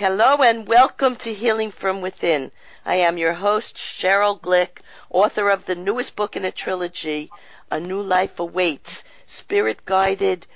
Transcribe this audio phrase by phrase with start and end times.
[0.00, 2.52] Hello and welcome to Healing from Within.
[2.86, 4.80] I am your host, Cheryl Glick,
[5.10, 7.30] author of the newest book in a trilogy,
[7.70, 10.46] A New Life Awaits Spirit Guided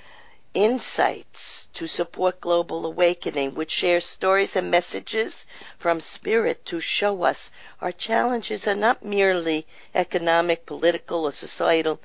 [0.55, 5.45] Insights to Support Global Awakening, which shares stories and messages
[5.77, 7.51] from Spirit to show us
[7.81, 11.99] our challenges are not merely economic, political, or societal,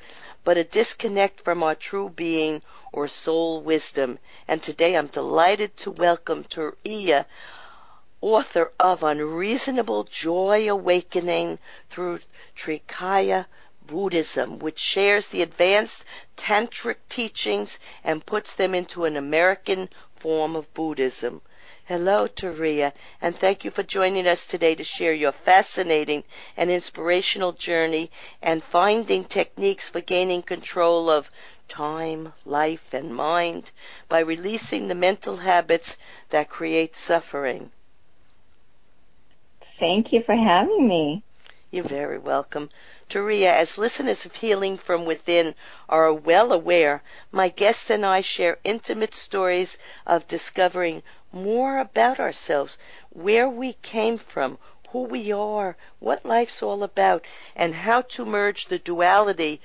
[0.45, 2.61] but a disconnect from our true being
[2.93, 4.19] or soul wisdom.
[4.49, 7.27] And today I'm delighted to welcome Turiya,
[8.21, 11.59] author of Unreasonable Joy Awakening
[11.89, 12.21] through
[12.57, 13.47] Trikaya
[13.87, 16.05] Buddhism, which shares the advanced
[16.37, 21.41] tantric teachings and puts them into an American form of Buddhism.
[21.87, 26.23] Hello, Turiya, and thank you for joining us today to share your fascinating
[26.57, 31.31] and inspirational journey and finding techniques for gaining control of
[31.71, 33.71] time, life, and mind
[34.11, 35.97] by releasing the mental habits
[36.29, 37.71] that create suffering.
[39.79, 41.23] Thank you for having me.
[41.71, 42.69] You're very welcome.
[43.09, 45.55] Turiya, as listeners of Healing from Within
[45.89, 52.77] are well aware, my guests and I share intimate stories of discovering more about ourselves,
[53.11, 54.59] where we came from,
[54.91, 57.25] who we are, what life's all about,
[57.55, 59.61] and how to merge the duality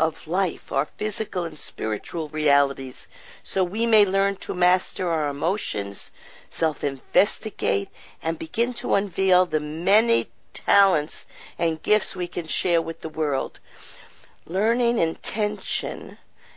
[0.00, 3.06] of life, our physical and spiritual realities,
[3.42, 6.10] so we may learn to master our emotions,
[6.48, 7.90] self investigate,
[8.22, 11.26] and begin to unveil the many talents
[11.58, 13.60] and gifts we can share with the world.
[14.46, 16.16] Learning intention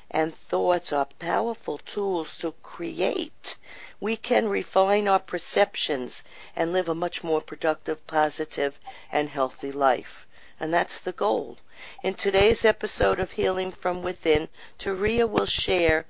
[0.09, 3.58] and thoughts are powerful tools to create.
[3.99, 6.23] We can refine our perceptions
[6.55, 8.80] and live a much more productive, positive,
[9.11, 10.25] and healthy life.
[10.64, 11.58] And that's the goal.
[12.03, 14.47] In today's episode of Healing from Within,
[14.80, 16.05] Turiya will share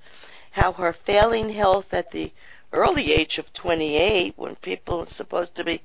[0.52, 2.32] how her failing health at the
[2.72, 5.82] early age of 28, when people are supposed to be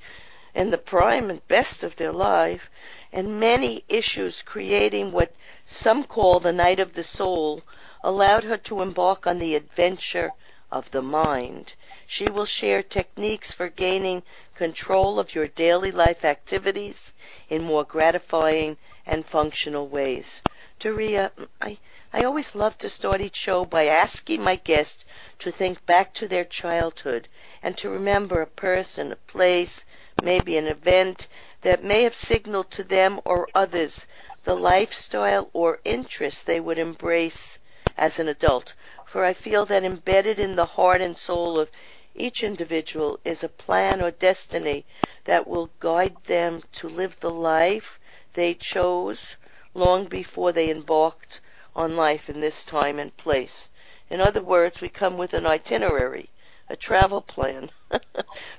[0.54, 2.68] in the prime and best of their life,
[3.10, 5.34] and many issues creating what
[5.66, 7.62] some call the night of the soul,
[8.04, 10.34] allowed her to embark on the adventure
[10.70, 11.72] of the mind.
[12.06, 14.22] She will share techniques for gaining
[14.58, 17.14] control of your daily life activities
[17.48, 18.76] in more gratifying
[19.06, 20.42] and functional ways.
[20.80, 21.30] Turiya,
[21.62, 21.78] I,
[22.12, 25.04] I always love to start each show by asking my guests
[25.38, 27.28] to think back to their childhood
[27.62, 29.84] and to remember a person, a place,
[30.20, 31.28] maybe an event
[31.62, 34.06] that may have signaled to them or others
[34.42, 37.60] the lifestyle or interest they would embrace
[37.96, 38.72] as an adult.
[39.04, 41.70] For I feel that embedded in the heart and soul of
[42.14, 44.84] each individual is a plan or destiny
[45.24, 48.00] that will guide them to live the life
[48.34, 49.36] they chose
[49.74, 51.40] long before they embarked
[51.76, 53.68] on life in this time and place.
[54.10, 56.28] In other words, we come with an itinerary,
[56.68, 57.70] a travel plan,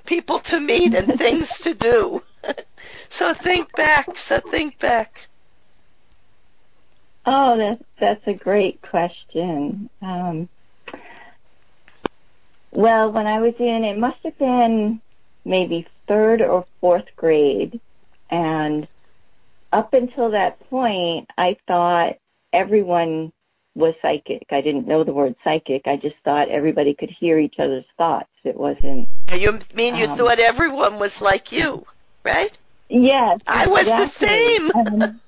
[0.06, 2.22] people to meet and things to do.
[3.08, 5.28] so think back, so think back.
[7.26, 9.90] Oh, that's that's a great question.
[10.00, 10.48] Um,
[12.72, 15.00] well, when I was in, it must have been
[15.44, 17.80] maybe third or fourth grade,
[18.30, 18.86] and
[19.72, 22.18] up until that point, I thought
[22.52, 23.32] everyone
[23.74, 24.46] was psychic.
[24.50, 25.86] I didn't know the word psychic.
[25.86, 28.28] I just thought everybody could hear each other's thoughts.
[28.44, 29.08] It wasn't.
[29.32, 31.86] You mean you um, thought everyone was like you,
[32.24, 32.56] right?
[32.88, 33.40] Yes.
[33.46, 34.06] I was exactly.
[34.06, 34.70] the same.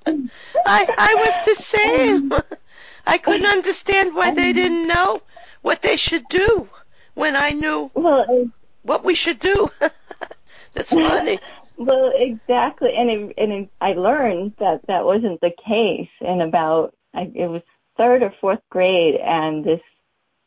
[0.05, 0.31] Um,
[0.65, 2.33] I I was the same.
[3.05, 5.21] I couldn't understand why they didn't know
[5.61, 6.69] what they should do
[7.13, 8.49] when I knew well,
[8.83, 9.69] what we should do.
[10.73, 11.39] That's funny.
[11.75, 16.95] Well, exactly, and it, and it, I learned that that wasn't the case in about
[17.15, 17.63] I, it was
[17.97, 19.81] third or fourth grade, and this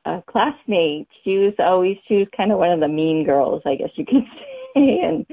[0.05, 3.75] uh, classmate, she was always she was kind of one of the mean girls, I
[3.75, 4.25] guess you could
[4.75, 5.27] say, and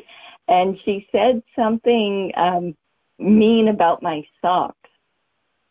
[0.48, 2.76] and she said something um,
[3.20, 4.90] mean about my socks,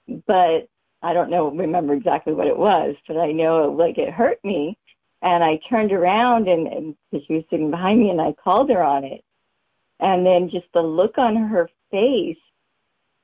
[0.06, 0.68] but
[1.02, 4.78] I don't know remember exactly what it was, but I know like it hurt me,
[5.22, 6.96] and I turned around and, and
[7.26, 9.24] she was sitting behind me, and I called her on it
[10.02, 12.36] and then just the look on her face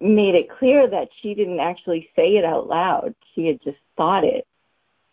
[0.01, 3.17] made it clear that she didn't actually say it out loud.
[3.35, 4.47] She had just thought it.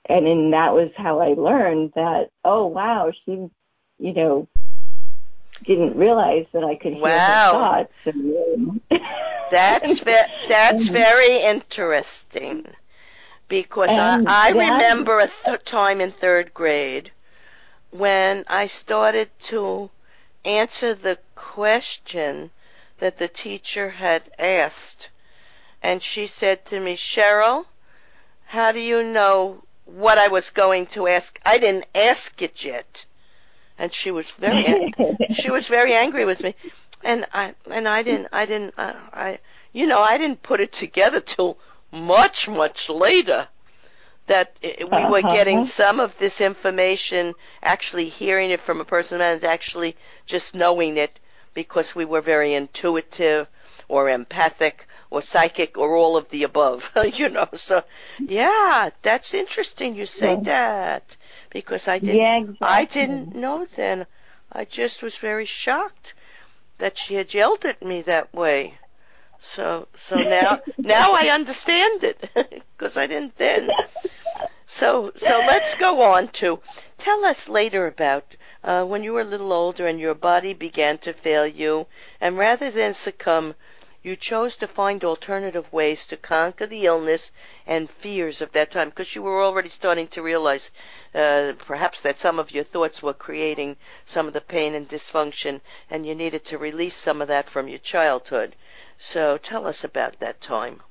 [0.07, 3.49] And then that was how I learned that, oh wow, she,
[3.97, 4.47] you know,
[5.65, 7.87] didn't realize that I could hear wow.
[8.05, 9.01] her thoughts.
[9.49, 12.67] that's ve- that's very interesting
[13.61, 17.11] because I, I remember a th- time in third grade
[17.91, 19.89] when I started to
[20.43, 22.51] answer the question
[22.99, 25.09] that the teacher had asked.
[25.81, 27.65] And she said to me, Cheryl,
[28.45, 31.39] how do you know what I was going to ask?
[31.45, 33.05] I didn't ask it yet.
[33.77, 34.93] and she was very
[35.31, 36.55] she was very angry with me,
[37.03, 39.39] and I and I didn't I didn't uh, I
[39.73, 41.57] you know I didn't put it together till
[41.95, 43.47] much much later
[44.27, 45.33] that we were uh-huh.
[45.33, 49.95] getting some of this information, actually hearing it from a person and actually
[50.25, 51.19] just knowing it
[51.53, 53.47] because we were very intuitive
[53.87, 57.47] or empathic or psychic or all of the above, you know.
[57.53, 57.83] So,
[58.19, 61.15] yeah, that's interesting you say that
[61.51, 62.67] because I didn't, yeah, exactly.
[62.67, 64.05] I didn't know then.
[64.51, 66.13] I just was very shocked
[66.77, 68.77] that she had yelled at me that way.
[69.47, 72.29] So, so now, now I understand it
[72.77, 73.69] because I didn't then.
[74.65, 76.59] So, so let's go on to
[76.97, 80.97] tell us later about uh, when you were a little older and your body began
[80.97, 81.85] to fail you,
[82.19, 83.53] and rather than succumb
[84.01, 87.31] you chose to find alternative ways to conquer the illness
[87.65, 90.69] and fears of that time because you were already starting to realize
[91.13, 95.61] uh, perhaps that some of your thoughts were creating some of the pain and dysfunction
[95.89, 98.55] and you needed to release some of that from your childhood.
[98.97, 100.81] So tell us about that time.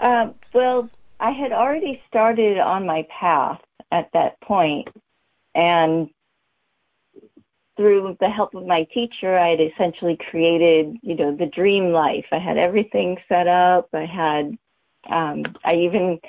[0.00, 0.88] Um, well,
[1.20, 3.60] I had already started on my path
[3.90, 4.88] at that point,
[5.54, 6.10] and
[7.76, 12.26] through the help of my teacher, I had essentially created, you know, the dream life.
[12.32, 13.88] I had everything set up.
[13.94, 14.58] I had,
[15.08, 16.20] um, I even,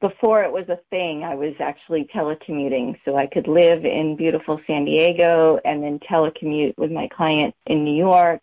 [0.00, 2.98] before it was a thing, I was actually telecommuting.
[3.04, 7.84] So I could live in beautiful San Diego and then telecommute with my client in
[7.84, 8.40] New York.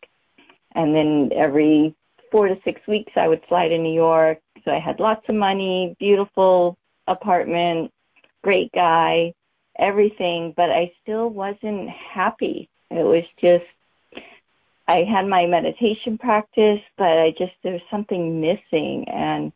[0.75, 1.95] And then every
[2.31, 4.39] four to six weeks, I would fly to New York.
[4.65, 6.77] So I had lots of money, beautiful
[7.07, 7.91] apartment,
[8.43, 9.33] great guy
[9.77, 12.69] everything, but I still wasn't happy.
[12.91, 13.65] It was just,
[14.87, 19.05] I had my meditation practice, but I just, there was something missing.
[19.09, 19.51] And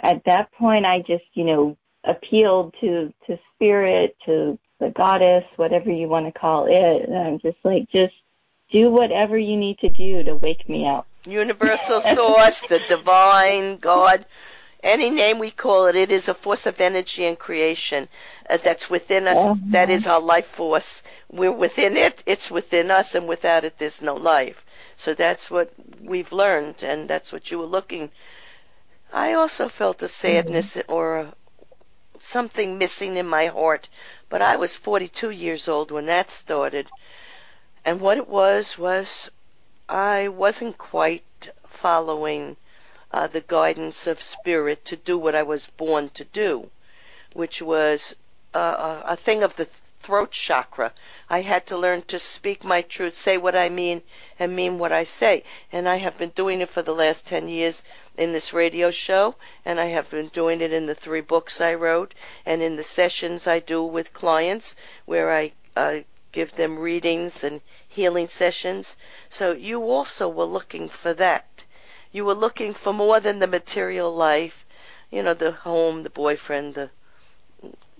[0.00, 5.90] at that point, I just, you know, appealed to, to spirit, to the goddess, whatever
[5.90, 7.08] you want to call it.
[7.08, 8.14] And I'm just like, just
[8.72, 11.06] do whatever you need to do to wake me up.
[11.26, 14.26] Universal source, the divine God,
[14.82, 18.08] any name we call it, it is a force of energy and creation
[18.50, 19.38] uh, that's within us.
[19.38, 19.54] Uh-huh.
[19.66, 21.02] That is our life force.
[21.30, 22.22] We're within it.
[22.26, 24.64] It's within us, and without it, there's no life.
[24.96, 28.10] So that's what we've learned, and that's what you were looking.
[29.12, 30.92] I also felt a sadness mm-hmm.
[30.92, 31.34] or a,
[32.18, 33.88] something missing in my heart,
[34.28, 36.88] but I was 42 years old when that started.
[37.84, 39.30] And what it was was
[39.88, 42.56] I wasn't quite following
[43.10, 46.70] uh, the guidance of spirit to do what I was born to do,
[47.32, 48.14] which was
[48.54, 49.68] uh, a thing of the
[49.98, 50.92] throat chakra.
[51.28, 54.02] I had to learn to speak my truth, say what I mean,
[54.38, 55.42] and mean what I say.
[55.72, 57.82] And I have been doing it for the last 10 years
[58.16, 59.34] in this radio show,
[59.64, 62.14] and I have been doing it in the three books I wrote,
[62.46, 66.00] and in the sessions I do with clients where I uh,
[66.32, 68.96] give them readings and healing sessions.
[69.30, 71.64] So you also were looking for that.
[72.10, 74.64] You were looking for more than the material life,
[75.10, 76.90] you know, the home, the boyfriend, the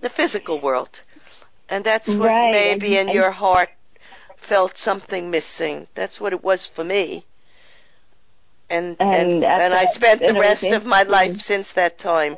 [0.00, 1.00] the physical world.
[1.68, 2.52] And that's what right.
[2.52, 3.70] maybe in your heart
[4.36, 5.86] felt something missing.
[5.94, 7.24] That's what it was for me.
[8.68, 12.36] And and and, and I spent the rest of my life since that time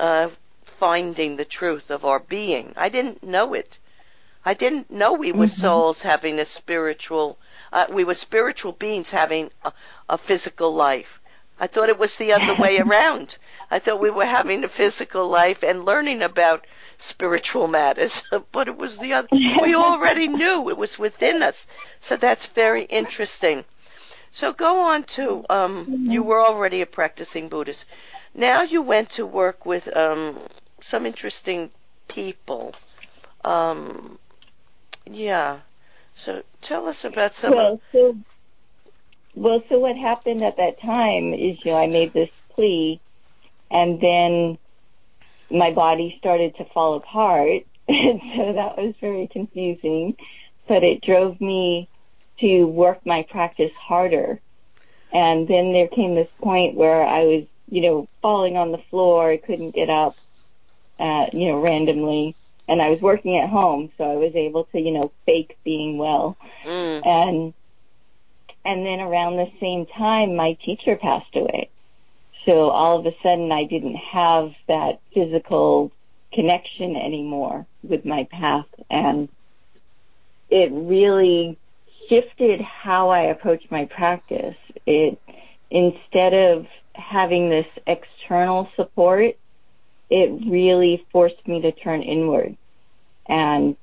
[0.00, 0.28] uh,
[0.64, 2.74] finding the truth of our being.
[2.76, 3.78] I didn't know it.
[4.44, 5.60] I didn't know we were mm-hmm.
[5.60, 7.38] souls having a spiritual
[7.74, 9.72] uh, we were spiritual beings having a,
[10.08, 11.20] a physical life.
[11.58, 13.36] I thought it was the other way around.
[13.70, 16.66] I thought we were having a physical life and learning about
[16.98, 18.22] spiritual matters,
[18.52, 19.28] but it was the other.
[19.32, 21.66] We already knew it was within us,
[21.98, 23.64] so that's very interesting.
[24.30, 27.84] So go on to um, you were already a practicing Buddhist.
[28.34, 30.38] Now you went to work with um,
[30.80, 31.70] some interesting
[32.08, 32.74] people.
[33.44, 34.18] Um,
[35.10, 35.60] yeah.
[36.14, 37.54] So tell us about some.
[37.54, 38.16] Well, so,
[39.34, 43.00] well, so what happened at that time is, you know, I made this plea,
[43.70, 44.58] and then
[45.50, 50.16] my body started to fall apart, and so that was very confusing.
[50.66, 51.88] But it drove me
[52.40, 54.40] to work my practice harder.
[55.12, 59.30] And then there came this point where I was, you know, falling on the floor.
[59.30, 60.16] I couldn't get up,
[60.98, 62.34] uh, you know, randomly
[62.68, 65.98] and I was working at home, so I was able to, you know, fake being
[65.98, 66.36] well.
[66.64, 67.06] Mm.
[67.06, 67.54] And
[68.64, 71.68] and then around the same time, my teacher passed away.
[72.46, 75.92] So all of a sudden, I didn't have that physical
[76.32, 79.28] connection anymore with my path, and
[80.50, 81.58] it really
[82.08, 84.56] shifted how I approached my practice.
[84.86, 85.18] It
[85.70, 89.36] instead of having this external support,
[90.10, 92.56] it really forced me to turn inward
[93.26, 93.76] and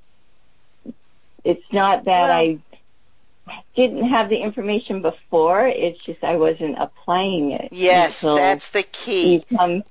[1.44, 2.60] It's not that well, I
[3.76, 5.68] didn't have the information before.
[5.68, 7.70] It's just I wasn't applying it.
[7.72, 9.44] Yes, that's the key.
[9.58, 9.84] Come,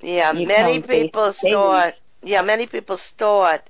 [0.00, 1.94] yeah, many people start.
[2.22, 3.62] Yeah, many people start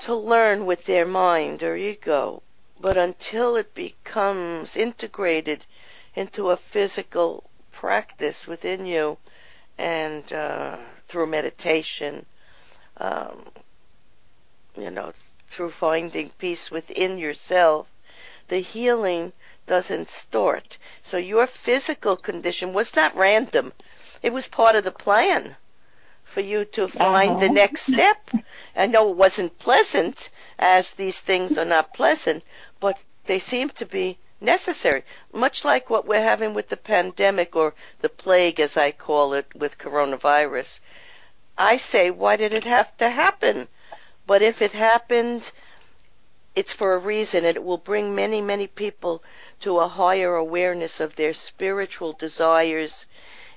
[0.00, 2.42] to learn with their mind or ego,
[2.80, 5.66] but until it becomes integrated
[6.14, 9.18] into a physical practice within you,
[9.78, 10.76] and uh,
[11.14, 12.26] through meditation,
[12.96, 13.44] um,
[14.76, 15.12] you know,
[15.48, 17.86] through finding peace within yourself,
[18.48, 19.32] the healing
[19.68, 20.76] doesn't start.
[21.04, 23.72] So your physical condition was not random.
[24.24, 25.54] It was part of the plan
[26.24, 27.40] for you to find uh-huh.
[27.46, 28.30] the next step.
[28.74, 32.42] I know it wasn't pleasant, as these things are not pleasant,
[32.80, 35.04] but they seem to be necessary.
[35.32, 39.46] Much like what we're having with the pandemic or the plague, as I call it,
[39.54, 40.80] with coronavirus.
[41.56, 43.68] I say, why did it have to happen?
[44.26, 45.52] But if it happened
[46.56, 49.22] it's for a reason, and it will bring many, many people
[49.60, 53.06] to a higher awareness of their spiritual desires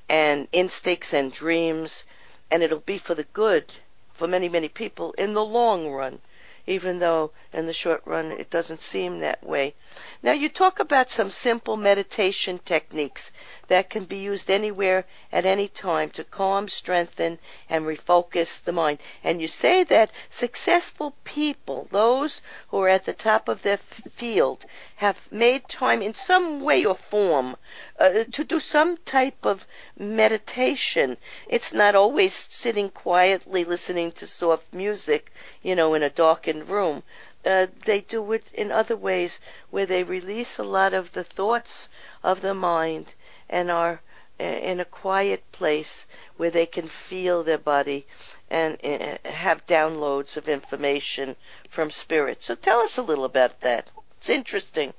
[0.10, 2.04] and instincts and dreams,
[2.50, 3.74] and it'll be for the good
[4.14, 6.22] for many, many people in the long run,
[6.66, 9.74] even though in the short run it doesn't seem that way.
[10.22, 13.32] Now, you talk about some simple meditation techniques
[13.68, 17.40] that can be used anywhere at any time to calm, strengthen,
[17.70, 19.00] and refocus the mind.
[19.24, 24.66] And you say that successful people, those who are at the top of their field,
[24.98, 27.56] have made time in some way or form
[28.00, 29.66] uh, to do some type of
[29.98, 31.18] meditation.
[31.48, 37.04] It's not always sitting quietly listening to soft music, you know, in a darkened room
[37.48, 39.40] uh, they do it in other ways
[39.70, 41.90] where they release a lot of the thoughts
[42.24, 43.16] of the mind
[43.50, 44.02] and are
[44.40, 48.06] uh, in a quiet place where they can feel their body
[48.50, 51.36] and uh, have downloads of information
[51.70, 52.42] from spirit.
[52.44, 53.90] So tell us a little about that.
[54.18, 54.94] It's interesting.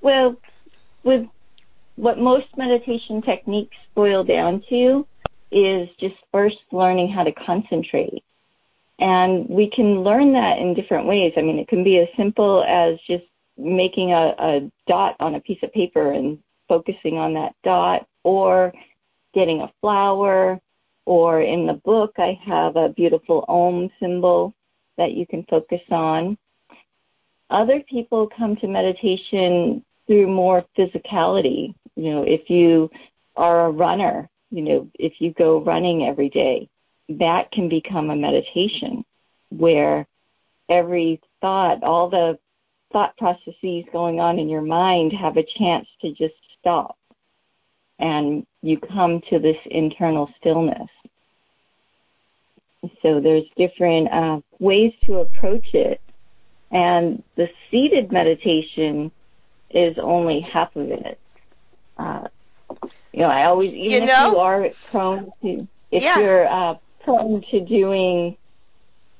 [0.00, 0.36] Well,
[1.02, 1.26] with
[1.96, 5.06] what most meditation techniques boil down to
[5.50, 8.24] is just first learning how to concentrate.
[8.98, 11.32] And we can learn that in different ways.
[11.36, 13.24] I mean, it can be as simple as just
[13.56, 18.72] making a, a dot on a piece of paper and focusing on that dot, or
[19.34, 20.60] getting a flower,
[21.06, 24.54] or in the book, I have a beautiful Om symbol
[24.96, 26.38] that you can focus on.
[27.50, 31.74] Other people come to meditation through more physicality.
[31.96, 32.90] You know, if you
[33.36, 36.68] are a runner, you know, if you go running every day,
[37.08, 39.04] that can become a meditation
[39.50, 40.06] where
[40.68, 42.38] every thought, all the
[42.92, 46.96] thought processes going on in your mind have a chance to just stop
[47.98, 50.88] and you come to this internal stillness.
[53.02, 56.00] So there's different uh, ways to approach it.
[56.70, 59.10] And the seated meditation
[59.70, 61.18] is only half of it.
[61.96, 62.28] Uh,
[63.12, 66.18] you know, I always, even you know, if you are prone to, if yeah.
[66.18, 68.36] you're uh, prone to doing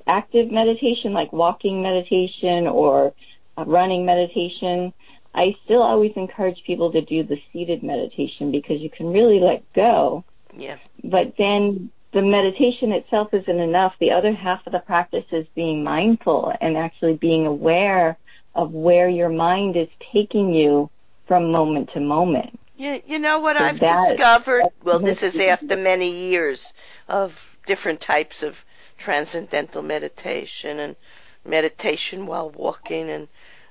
[0.07, 3.14] active meditation, like walking meditation or
[3.57, 4.93] running meditation,
[5.35, 9.71] I still always encourage people to do the seated meditation because you can really let
[9.73, 10.25] go.
[10.57, 10.76] Yeah.
[11.03, 13.95] But then the meditation itself isn't enough.
[13.99, 18.17] The other half of the practice is being mindful and actually being aware
[18.55, 20.91] of where your mind is taking you
[21.26, 22.61] from moment to moment.
[22.76, 24.64] You, you know what so I've that, discovered?
[24.85, 26.73] Well, this is after many years
[27.09, 28.64] of different types of
[28.99, 30.97] transcendental meditation and
[31.44, 33.28] meditation while walking and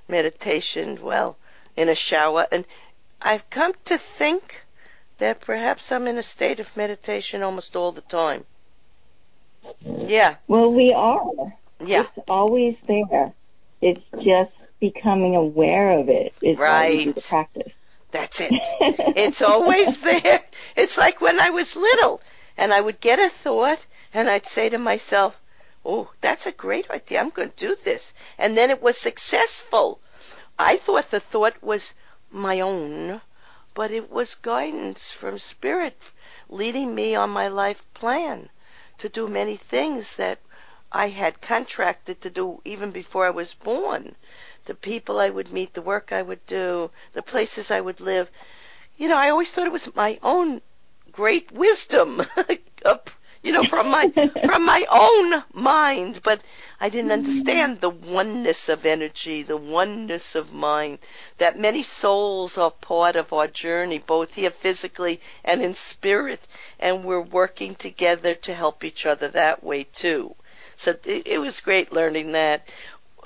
[0.08, 1.38] meditation while
[1.76, 2.48] in a shower.
[2.52, 2.66] And
[3.22, 4.62] I've come to think
[5.18, 8.46] that perhaps I'm in a state of meditation almost all the time.
[9.86, 10.36] Yeah.
[10.48, 11.54] Well, we are.
[11.84, 12.06] Yeah.
[12.16, 13.34] It's always there.
[13.82, 16.34] It's just becoming aware of it.
[16.42, 17.14] It's right.
[17.14, 17.74] the practice.
[18.12, 18.52] That's it.
[19.18, 20.42] it's always there.
[20.76, 22.22] It's like when I was little
[22.58, 25.40] and I would get a thought and I'd say to myself,
[25.86, 27.20] Oh, that's a great idea.
[27.20, 28.14] I'm going to do this.
[28.38, 30.00] And then it was successful.
[30.58, 31.94] I thought the thought was
[32.32, 33.22] my own,
[33.74, 35.98] but it was guidance from Spirit
[36.48, 38.50] leading me on my life plan
[39.00, 40.40] to do many things that
[40.92, 44.16] I had contracted to do even before I was born.
[44.66, 48.30] The people I would meet, the work I would do, the places I would live.
[48.96, 50.62] You know, I always thought it was my own
[51.14, 52.22] great wisdom,
[53.44, 54.10] you know, from my
[54.46, 56.42] from my own mind, but
[56.82, 61.00] I didn't understand the oneness of energy, the oneness of mind,
[61.38, 66.42] that many souls are part of our journey, both here physically and in spirit,
[66.80, 70.36] and we're working together to help each other that way too.
[70.76, 72.68] So it, it was great learning that.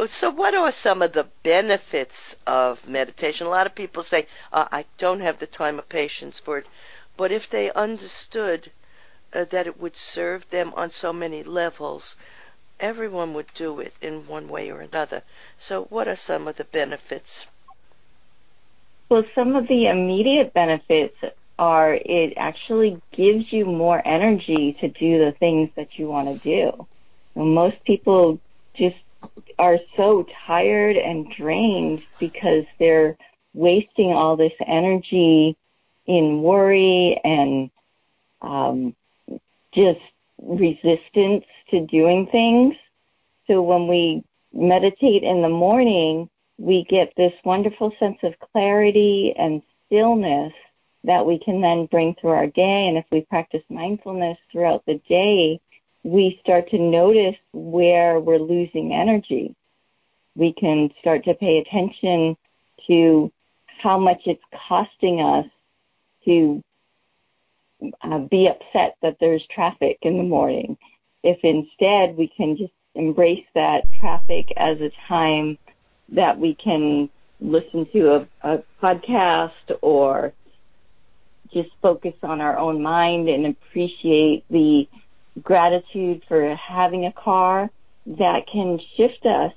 [0.07, 3.47] So, what are some of the benefits of meditation?
[3.47, 6.67] A lot of people say, uh, I don't have the time or patience for it.
[7.17, 8.71] But if they understood
[9.33, 12.15] uh, that it would serve them on so many levels,
[12.79, 15.23] everyone would do it in one way or another.
[15.57, 17.47] So, what are some of the benefits?
[19.09, 21.17] Well, some of the immediate benefits
[21.59, 26.37] are it actually gives you more energy to do the things that you want to
[26.43, 26.87] do.
[27.35, 28.39] most people
[28.75, 28.97] just
[29.57, 33.17] are so tired and drained because they're
[33.55, 35.57] wasting all this energy
[36.07, 37.69] in worry and
[38.41, 38.95] um,
[39.73, 39.99] just
[40.41, 42.75] resistance to doing things.
[43.47, 44.23] So when we
[44.53, 50.53] meditate in the morning, we get this wonderful sense of clarity and stillness
[51.03, 52.87] that we can then bring through our day.
[52.87, 55.59] And if we practice mindfulness throughout the day,
[56.03, 59.55] we start to notice where we're losing energy.
[60.35, 62.37] We can start to pay attention
[62.87, 63.31] to
[63.67, 65.45] how much it's costing us
[66.27, 66.63] to
[68.01, 70.77] uh, be upset that there's traffic in the morning.
[71.23, 75.57] If instead we can just embrace that traffic as a time
[76.09, 80.33] that we can listen to a, a podcast or
[81.53, 84.87] just focus on our own mind and appreciate the
[85.41, 87.69] gratitude for having a car
[88.05, 89.53] that can shift us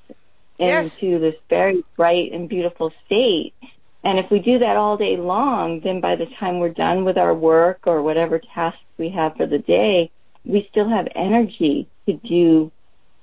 [0.58, 0.94] yes.
[0.94, 3.54] into this very bright and beautiful state.
[4.02, 7.18] And if we do that all day long, then by the time we're done with
[7.18, 10.10] our work or whatever tasks we have for the day,
[10.44, 12.72] we still have energy to do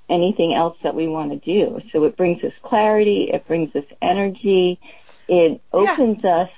[0.08, 1.80] anything else that we want to do.
[1.92, 4.78] So it brings us clarity, it brings us energy,
[5.26, 6.36] it opens yeah.
[6.36, 6.50] us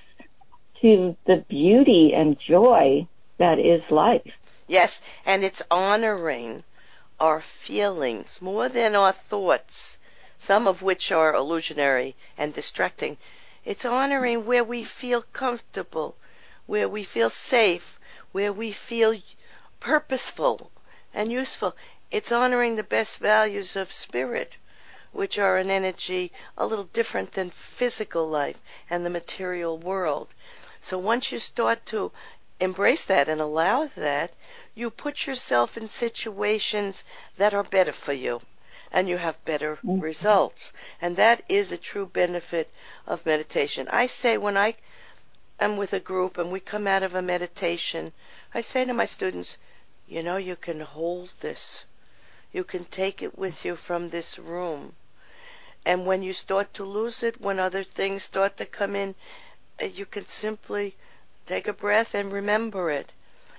[0.83, 3.07] to the beauty and joy
[3.39, 4.33] that is life.
[4.69, 6.63] Yes, and it's honoring
[7.19, 9.99] our feelings more than our thoughts,
[10.39, 13.17] some of which are illusionary and distracting.
[13.63, 16.17] It's honoring where we feel comfortable,
[16.65, 18.01] where we feel safe,
[18.33, 19.21] where we feel
[19.81, 20.71] purposeful
[21.13, 21.77] and useful.
[22.11, 24.57] It's honoring the best values of spirit,
[25.13, 28.57] which are an energy a little different than physical life
[28.89, 30.29] and the material world.
[30.81, 32.13] So once you start to
[32.61, 34.33] embrace that and allow that,
[34.75, 37.05] you put yourself in situations
[37.37, 38.41] that are better for you
[38.93, 40.01] and you have better mm-hmm.
[40.01, 40.73] results.
[41.01, 42.71] And that is a true benefit
[43.07, 43.89] of meditation.
[43.91, 44.75] I say when I
[45.61, 48.13] am with a group and we come out of a meditation,
[48.53, 49.59] I say to my students,
[50.09, 51.85] you know, you can hold this.
[52.53, 54.97] You can take it with you from this room.
[55.87, 59.15] And when you start to lose it, when other things start to come in,
[59.81, 60.97] uh, you can simply
[61.47, 63.13] take a breath and remember it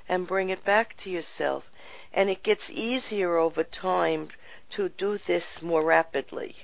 [0.09, 1.71] and bring it back to yourself.
[2.13, 4.29] And it gets easier over time
[4.71, 6.55] to do this more rapidly,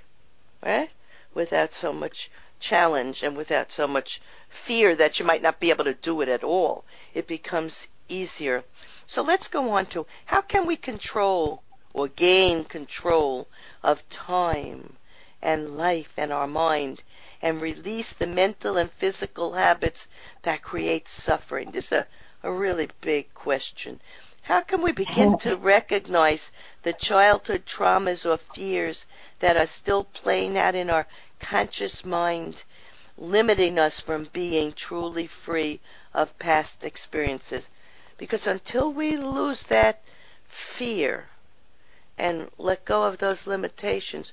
[0.62, 0.90] right?
[1.34, 5.84] Without so much challenge and without so much fear that you might not be able
[5.84, 6.86] to do it at all.
[7.14, 8.64] It becomes easier.
[9.06, 13.48] So let's go on to how can we control or gain control
[13.84, 14.98] of time
[15.42, 17.04] and life and our mind
[17.42, 20.08] and release the mental and physical habits
[20.42, 21.72] that create suffering.
[21.72, 22.08] This is a
[22.44, 24.00] a really big question.
[24.44, 26.52] How can we begin to recognize
[26.88, 29.06] the childhood traumas or fears
[29.40, 31.06] that are still playing out in our
[31.38, 32.64] conscious mind,
[33.18, 35.82] limiting us from being truly free
[36.14, 37.70] of past experiences?
[38.18, 40.02] Because until we lose that
[40.48, 41.28] fear
[42.18, 44.32] and let go of those limitations,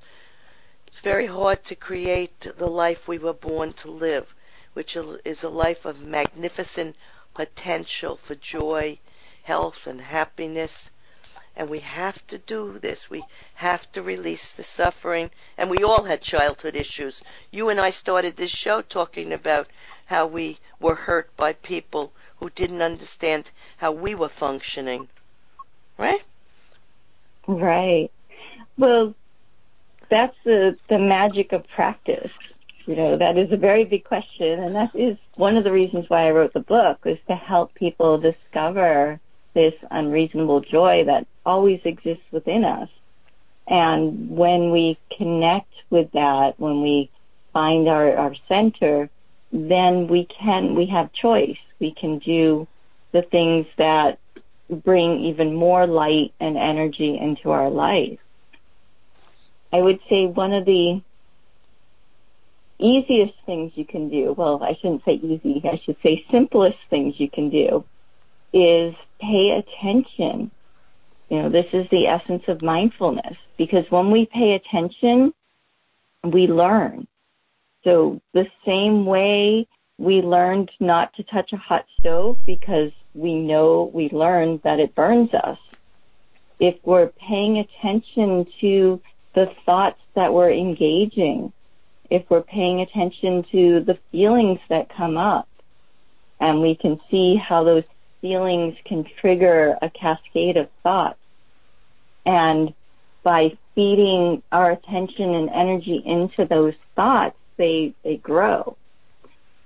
[0.87, 4.33] it's very hard to create the life we were born to live,
[4.75, 6.95] which is a life of magnificent
[7.35, 8.97] potential for joy,
[9.43, 10.91] health, and happiness.
[11.57, 13.09] And we have to do this.
[13.09, 15.31] We have to release the suffering.
[15.57, 17.23] And we all had childhood issues.
[17.51, 19.69] You and I started this show talking about
[20.07, 25.09] how we were hurt by people who didn't understand how we were functioning.
[25.97, 26.23] Right?
[27.47, 28.11] Right.
[28.77, 29.15] Well,
[30.11, 32.33] that's the, the magic of practice.
[32.87, 36.11] You know, that is a very big question, and that is one of the reasons
[36.11, 39.21] why I wrote the book was to help people discover
[39.55, 42.89] this unreasonable joy that always exists within us.
[43.67, 47.11] And when we connect with that, when we
[47.53, 49.09] find our, our center,
[49.53, 51.59] then we can, we have choice.
[51.79, 52.67] We can do
[53.13, 54.19] the things that
[54.69, 58.19] bring even more light and energy into our life.
[59.73, 61.01] I would say one of the
[62.79, 67.19] easiest things you can do, well, I shouldn't say easy, I should say simplest things
[67.19, 67.85] you can do
[68.53, 70.51] is pay attention.
[71.29, 75.33] You know, this is the essence of mindfulness because when we pay attention,
[76.23, 77.07] we learn.
[77.83, 79.67] So the same way
[79.99, 84.95] we learned not to touch a hot stove because we know we learned that it
[84.95, 85.59] burns us.
[86.59, 89.01] If we're paying attention to
[89.35, 91.53] the thoughts that we're engaging,
[92.11, 95.49] if we're paying attention to the feelings that come up,
[96.41, 97.85] and we can see how those
[98.25, 101.19] feelings can trigger a cascade of thoughts.
[102.25, 102.73] And
[103.23, 108.79] by feeding our attention and energy into those thoughts, they, they grow.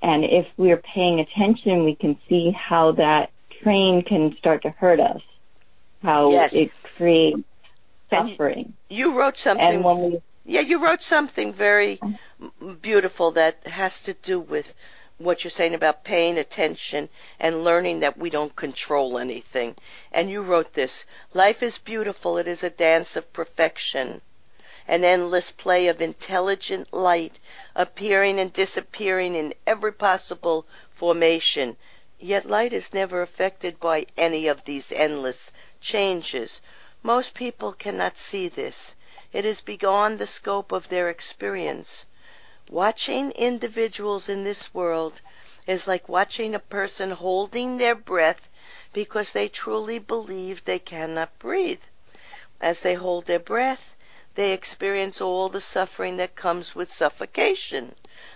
[0.03, 3.31] And if we're paying attention, we can see how that
[3.63, 5.23] train can start to hurt us,
[6.03, 6.53] how yes.
[6.53, 7.45] it creates
[8.11, 8.73] suffering.
[8.91, 9.65] You wrote something.
[9.65, 12.75] And when we, yeah, you wrote something very uh-huh.
[12.83, 14.75] beautiful that has to do with
[15.19, 17.09] what you're saying about paying attention
[17.41, 19.75] and learning that we don't control anything.
[20.13, 21.05] And you wrote this
[21.35, 24.21] Life is beautiful, it is a dance of perfection,
[24.87, 27.41] an endless play of intelligent light
[27.75, 31.77] appearing and disappearing in every possible formation.
[32.21, 35.51] Yet light is never affected by any of these endless
[35.81, 36.61] changes.
[37.03, 38.95] Most people cannot see this.
[39.33, 42.05] It is beyond the scope of their experience.
[42.71, 45.23] Watching individuals in this world
[45.67, 48.51] is like watching a person holding their breath
[48.93, 51.81] because they truly believe they cannot breathe.
[52.61, 53.95] As they hold their breath,
[54.35, 57.95] they experience all the suffering that comes with suffocation.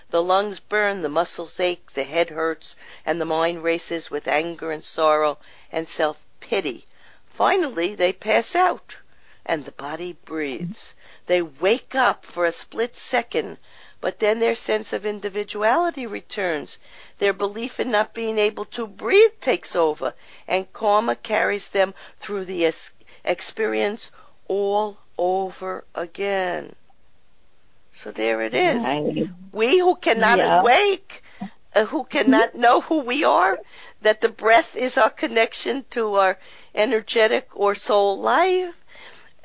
[0.08, 4.72] The lungs burn, the muscles ache, the head hurts, and the mind races with anger
[4.72, 5.40] and sorrow
[5.70, 6.86] and self pity.
[7.26, 8.96] Finally, they pass out,
[9.44, 10.94] and the body breathes.
[11.26, 13.58] They wake up for a split second
[14.02, 16.76] but then their sense of individuality returns.
[17.18, 20.12] Their belief in not being able to breathe takes over,
[20.48, 22.70] and karma carries them through the
[23.24, 24.10] experience
[24.48, 26.74] all over again.
[27.94, 28.82] So there it is.
[28.82, 29.28] Right.
[29.52, 30.60] We who cannot yeah.
[30.60, 31.22] awake,
[31.72, 33.60] uh, who cannot know who we are,
[34.00, 36.38] that the breath is our connection to our
[36.74, 38.74] energetic or soul life,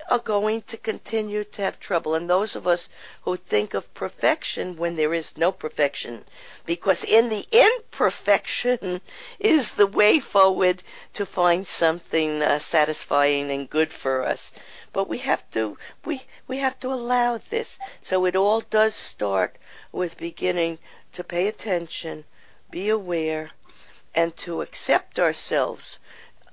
[0.10, 2.15] are going to continue to have trouble.
[2.15, 2.88] And those of us
[3.24, 6.24] who think of perfection when there is no perfection,
[6.65, 9.02] because in the imperfection
[9.39, 10.82] is the way forward
[11.13, 14.54] to find something uh, satisfying and good for us.
[14.93, 17.78] But we have to we we have to allow this.
[18.02, 19.58] So it all does start
[19.91, 20.80] with beginning
[21.12, 22.24] to pay attention,
[22.72, 23.52] be aware,
[24.15, 26.00] and to accept ourselves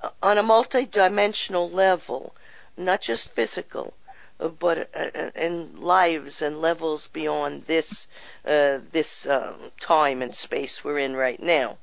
[0.03, 2.35] uh, on a multidimensional level
[2.77, 3.95] not just physical,
[4.41, 8.09] uh, but uh, uh, in lives and levels beyond this
[8.45, 11.79] uh, this um, time and space we're in right now.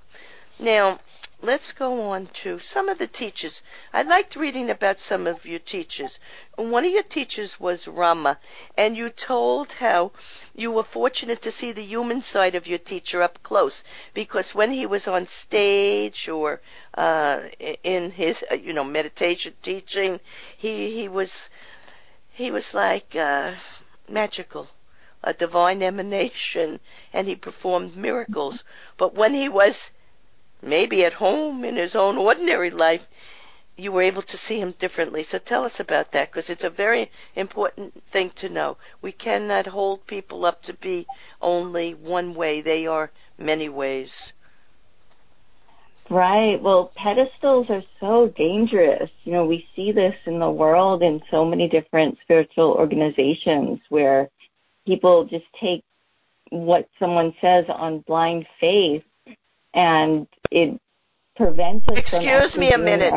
[0.60, 1.00] Now,
[1.44, 3.64] let's go on to some of the teachers.
[3.92, 6.20] I liked reading about some of your teachers.
[6.56, 8.38] One of your teachers was Rama,
[8.78, 10.12] and you told how
[10.54, 14.70] you were fortunate to see the human side of your teacher up close because when
[14.70, 16.62] he was on stage or
[16.94, 17.42] uh,
[17.84, 20.20] in his, uh, you know, meditation teaching,
[20.56, 21.50] he he was
[22.32, 23.54] he was like uh,
[24.08, 24.68] magical
[25.24, 26.80] a divine emanation,
[27.14, 28.64] and he performed miracles.
[28.98, 29.92] But when he was
[30.62, 33.08] maybe at home in his own ordinary life,
[33.78, 35.24] you were able to see him differently.
[35.24, 38.78] So tell us about that because it's a very important thing to know.
[39.02, 41.08] We cannot hold people up to be
[41.41, 42.62] only one way.
[42.62, 44.34] They are many ways.
[46.10, 46.62] Right.
[46.62, 49.10] Well, pedestals are so dangerous.
[49.24, 54.30] You know, we see this in the world in so many different spiritual organizations where
[54.86, 55.84] people just take
[56.50, 59.04] what someone says on blind faith
[59.74, 60.80] and it
[61.36, 63.14] prevents us Excuse me a minute.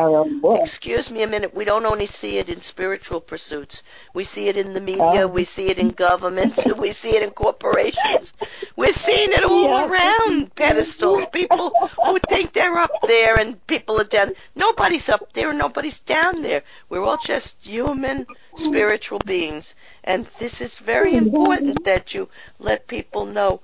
[0.61, 1.53] Excuse me a minute.
[1.53, 3.83] We don't only see it in spiritual pursuits.
[4.13, 5.25] We see it in the media.
[5.25, 5.27] Oh.
[5.27, 6.59] We see it in government.
[6.77, 8.33] we see it in corporations.
[8.75, 9.87] We're seeing it all yeah.
[9.87, 11.25] around pedestals.
[11.31, 11.71] People
[12.03, 14.31] who think they're up there and people are down.
[14.55, 16.63] Nobody's up there and nobody's down there.
[16.89, 19.75] We're all just human spiritual beings.
[20.03, 21.27] And this is very mm-hmm.
[21.27, 23.61] important that you let people know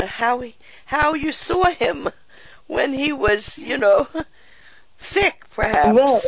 [0.00, 0.42] how
[0.92, 2.06] how you saw him
[2.66, 4.06] when he was, you know,
[4.98, 5.94] sick, perhaps.
[5.94, 6.20] Well,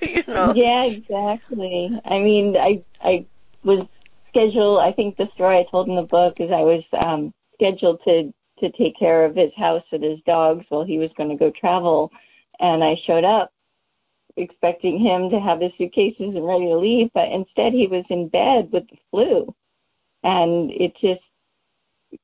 [0.00, 0.54] you know.
[0.54, 2.00] Yeah, exactly.
[2.04, 3.26] I mean, I I
[3.64, 3.84] was
[4.28, 4.78] scheduled.
[4.78, 8.32] I think the story I told in the book is I was um, scheduled to
[8.60, 11.50] to take care of his house and his dogs while he was going to go
[11.50, 12.12] travel,
[12.60, 13.52] and I showed up
[14.36, 18.28] expecting him to have his suitcases and ready to leave, but instead he was in
[18.28, 19.52] bed with the flu,
[20.22, 21.22] and it just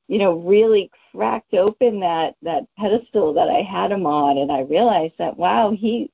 [0.07, 4.61] you know, really cracked open that that pedestal that I had him on, and I
[4.61, 6.11] realized that wow, he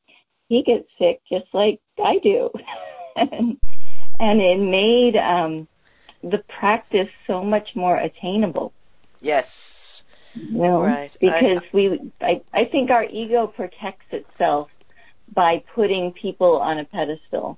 [0.50, 2.50] he gets sick just like I do,
[3.16, 3.58] and
[4.20, 5.68] and it made um,
[6.24, 8.74] the practice so much more attainable.
[9.22, 10.04] Yes.
[10.36, 11.16] You know, right.
[11.20, 14.70] Because I, we, I, I think our ego protects itself
[15.34, 17.58] by putting people on a pedestal.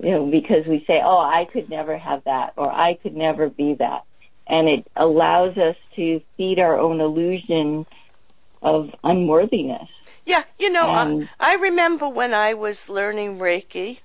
[0.00, 3.48] You know, because we say, oh, I could never have that, or I could never
[3.48, 4.04] be that.
[4.46, 7.86] And it allows us to feed our own illusion
[8.62, 9.88] of unworthiness.
[10.24, 13.98] Yeah, you know, I, I remember when I was learning Reiki,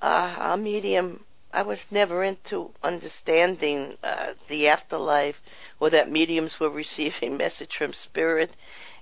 [0.00, 5.42] uh, a medium, I was never into understanding uh, the afterlife
[5.80, 8.52] or that mediums were receiving message from spirit.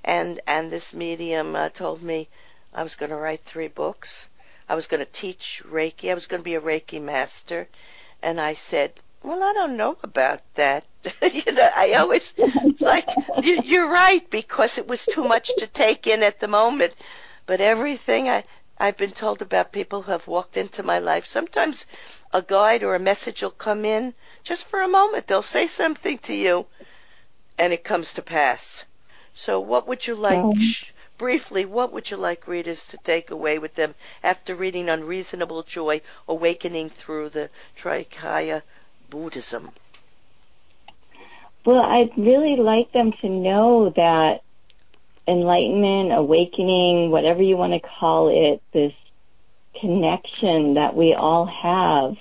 [0.03, 2.29] And, and this medium uh, told me
[2.73, 4.29] I was going to write three books.
[4.67, 6.11] I was going to teach Reiki.
[6.11, 7.69] I was going to be a Reiki master.
[8.23, 10.87] And I said, well, I don't know about that.
[11.23, 12.35] you know, I always
[12.81, 13.09] like
[13.43, 16.95] you, are right because it was too much to take in at the moment.
[17.47, 18.45] But everything I
[18.79, 21.27] I've been told about people who have walked into my life.
[21.27, 21.85] Sometimes
[22.33, 25.27] a guide or a message will come in just for a moment.
[25.27, 26.67] They'll say something to you,
[27.59, 28.85] and it comes to pass.
[29.35, 30.39] So, what would you like?
[30.39, 30.61] Um,
[31.17, 36.01] briefly, what would you like readers to take away with them after reading Unreasonable Joy,
[36.29, 38.63] Awakening Through the Trikaya
[39.11, 39.71] Buddhism?
[41.65, 44.43] Well, I'd really like them to know that
[45.27, 48.95] enlightenment, awakening, whatever you want to call it, this
[49.79, 52.17] connection that we all have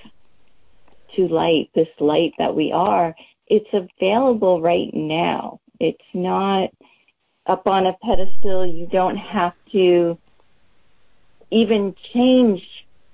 [1.16, 3.16] to light, this light that we are,
[3.48, 5.60] it's available right now.
[5.80, 6.70] It's not
[7.46, 8.66] up on a pedestal.
[8.66, 10.18] You don't have to
[11.50, 12.62] even change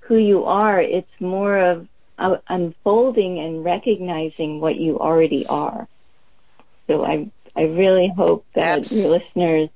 [0.00, 0.80] who you are.
[0.80, 1.86] It's more of
[2.18, 5.88] uh, unfolding and recognizing what you already are.
[6.86, 9.02] So I I really hope that Absolutely.
[9.02, 9.70] your listeners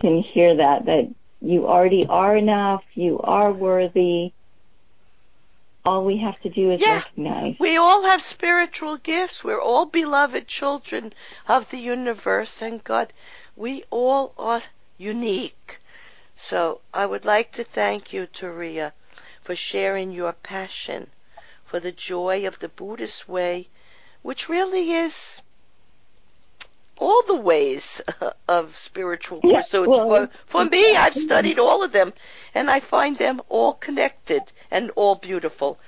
[0.00, 1.08] can hear that, that
[1.40, 4.32] you already are enough, you are worthy.
[5.84, 7.56] All we have to do is yeah, recognize.
[7.58, 9.44] We all have spiritual gifts.
[9.44, 11.12] We're all beloved children
[11.48, 13.12] of the universe and God.
[13.56, 14.62] We all are
[14.96, 15.78] unique.
[16.36, 18.92] So I would like to thank you, Turiya,
[19.42, 21.10] for sharing your passion
[21.72, 23.66] for the joy of the Buddhist way,
[24.20, 25.40] which really is
[26.98, 28.02] all the ways
[28.46, 29.88] of spiritual yeah, pursuits.
[29.88, 32.12] Well, for, for me, I've studied all of them,
[32.54, 35.78] and I find them all connected and all beautiful,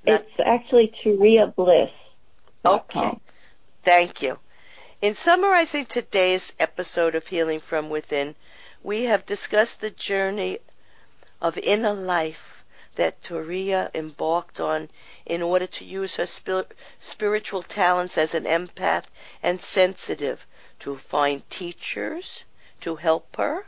[0.07, 1.91] It's actually Turiya Bliss.
[2.65, 3.19] Okay.
[3.83, 4.39] Thank you.
[5.03, 8.33] In summarizing today's episode of Healing from Within,
[8.81, 10.57] we have discussed the journey
[11.39, 12.63] of inner life
[12.95, 14.89] that Turiya embarked on
[15.27, 16.25] in order to use her
[16.99, 19.03] spiritual talents as an empath
[19.43, 22.43] and sensitive to find teachers
[22.81, 23.65] to help her,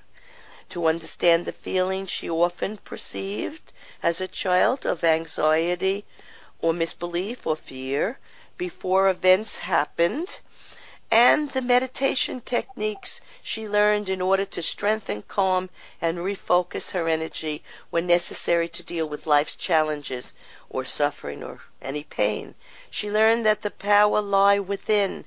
[0.68, 3.72] to understand the feelings she often perceived
[4.04, 6.04] as a child of anxiety
[6.60, 8.20] or misbelief or fear
[8.58, 10.42] before events happened,
[11.10, 15.70] and the meditation techniques she learned in order to strengthen, calm,
[16.02, 20.34] and refocus her energy when necessary to deal with life's challenges
[20.70, 22.54] or suffering or any pain.
[22.90, 25.24] She learned that the power lie within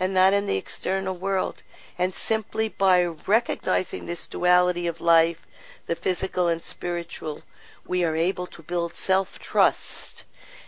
[0.00, 1.62] and not in the external world.
[1.98, 5.46] And simply by recognizing this duality of life,
[5.86, 7.42] the physical and spiritual,
[7.86, 10.24] we are able to build self trust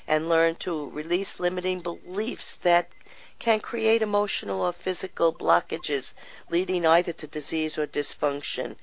[0.06, 2.90] and learn to release limiting beliefs that
[3.38, 6.12] can create emotional or physical blockages
[6.50, 8.76] leading either to disease or dysfunction.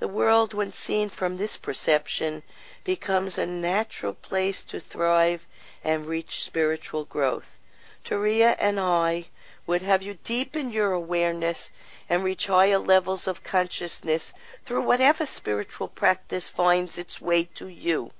[0.00, 2.42] The world, when seen from this perception,
[2.84, 5.46] becomes a natural place to thrive
[5.82, 7.58] and reach spiritual growth.
[8.04, 9.28] Turiya and I
[9.66, 11.70] would have you deepen your awareness
[12.08, 14.32] and reach higher levels of consciousness
[14.64, 18.10] through whatever spiritual practice finds its way to you.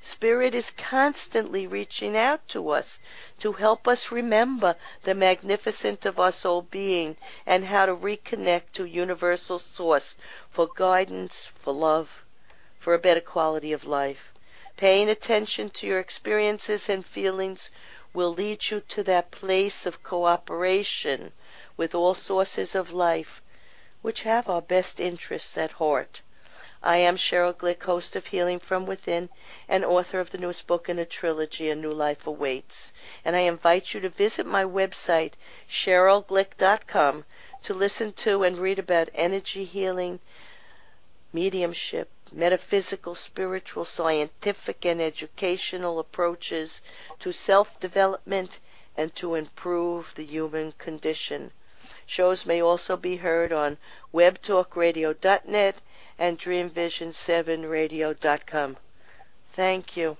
[0.00, 2.98] Spirit is constantly reaching out to us
[3.38, 8.84] to help us remember the magnificence of our soul being and how to reconnect to
[8.84, 10.14] universal source
[10.50, 12.24] for guidance, for love,
[12.78, 14.32] for a better quality of life.
[14.76, 17.68] Paying attention to your experiences and feelings
[18.18, 21.30] will lead you to that place of cooperation
[21.76, 23.40] with all sources of life
[24.02, 26.20] which have our best interests at heart.
[26.82, 29.28] I am Cheryl Glick, host of Healing from Within
[29.68, 32.92] and author of the newest book in a trilogy, A New Life Awaits.
[33.24, 35.34] And I invite you to visit my website,
[35.70, 37.24] CherylGlick.com,
[37.62, 40.18] to listen to and read about energy healing,
[41.32, 46.80] mediumship, metaphysical, spiritual, scientific, and educational approaches
[47.20, 48.58] to self development
[48.96, 51.50] and to improve the human condition.
[52.06, 53.78] Shows may also be heard on
[54.12, 55.76] webtalkradio.net
[56.18, 58.76] and dreamvision7radio.com.
[59.52, 60.16] Thank you.